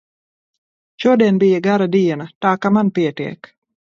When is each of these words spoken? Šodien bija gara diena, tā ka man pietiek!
Šodien 1.03 1.37
bija 1.43 1.59
gara 1.67 1.87
diena, 1.97 2.27
tā 2.45 2.55
ka 2.65 2.75
man 2.79 2.93
pietiek! 2.99 3.53